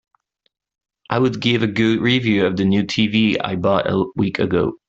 I 1.11 1.19
would 1.19 1.39
give 1.39 1.61
a 1.61 1.67
good 1.67 1.99
review 2.01 2.47
of 2.47 2.57
the 2.57 2.65
new 2.65 2.85
TV 2.85 3.37
I 3.39 3.55
bought 3.55 3.87
a 3.87 4.03
week 4.15 4.39
ago. 4.39 4.73